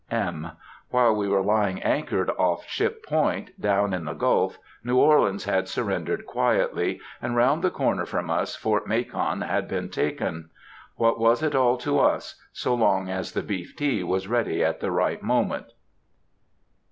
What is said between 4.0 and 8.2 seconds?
the Gulf, New Orleans had surrendered quietly, and round the corner